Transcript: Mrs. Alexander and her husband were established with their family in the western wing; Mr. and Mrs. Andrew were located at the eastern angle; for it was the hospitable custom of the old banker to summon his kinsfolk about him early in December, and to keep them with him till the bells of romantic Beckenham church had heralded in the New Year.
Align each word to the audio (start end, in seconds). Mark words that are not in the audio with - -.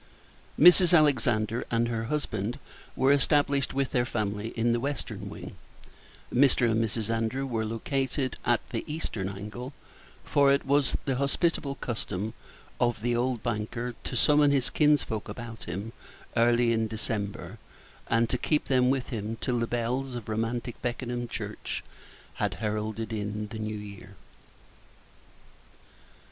Mrs. 0.59 0.97
Alexander 0.97 1.63
and 1.69 1.87
her 1.87 2.05
husband 2.05 2.57
were 2.95 3.11
established 3.11 3.71
with 3.75 3.91
their 3.91 4.03
family 4.03 4.47
in 4.57 4.71
the 4.73 4.79
western 4.79 5.29
wing; 5.29 5.55
Mr. 6.33 6.67
and 6.71 6.83
Mrs. 6.83 7.11
Andrew 7.11 7.45
were 7.45 7.65
located 7.65 8.35
at 8.43 8.67
the 8.71 8.83
eastern 8.91 9.29
angle; 9.29 9.73
for 10.23 10.51
it 10.51 10.65
was 10.65 10.95
the 11.05 11.17
hospitable 11.17 11.75
custom 11.75 12.33
of 12.79 13.01
the 13.01 13.15
old 13.15 13.43
banker 13.43 13.93
to 14.03 14.15
summon 14.15 14.49
his 14.49 14.71
kinsfolk 14.71 15.29
about 15.29 15.65
him 15.65 15.93
early 16.35 16.73
in 16.73 16.87
December, 16.87 17.59
and 18.07 18.27
to 18.27 18.39
keep 18.39 18.69
them 18.69 18.89
with 18.89 19.09
him 19.09 19.35
till 19.39 19.59
the 19.59 19.67
bells 19.67 20.15
of 20.15 20.27
romantic 20.27 20.81
Beckenham 20.81 21.27
church 21.27 21.83
had 22.41 22.55
heralded 22.55 23.13
in 23.13 23.49
the 23.49 23.59
New 23.59 23.77
Year. 23.77 24.15